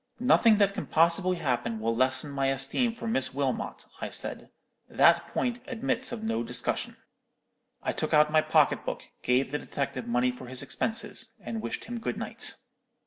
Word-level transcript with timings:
"'Nothing 0.19 0.57
that 0.57 0.73
can 0.73 0.87
possibly 0.87 1.35
happen 1.35 1.79
will 1.79 1.95
lessen 1.95 2.31
my 2.31 2.47
esteem 2.47 2.91
for 2.91 3.05
Miss 3.05 3.35
Wilmot,' 3.35 3.85
I 3.99 4.09
said. 4.09 4.49
'That 4.89 5.27
point 5.27 5.59
admits 5.67 6.11
of 6.11 6.23
no 6.23 6.41
discussion.' 6.41 6.97
"I 7.83 7.91
took 7.91 8.11
out 8.11 8.31
my 8.31 8.41
pocket 8.41 8.83
book, 8.83 9.03
gave 9.21 9.51
the 9.51 9.59
detective 9.59 10.07
money 10.07 10.31
for 10.31 10.47
his 10.47 10.63
expenses, 10.63 11.35
and 11.43 11.61
wished 11.61 11.85
him 11.85 11.99
good 11.99 12.17
night. 12.17 12.55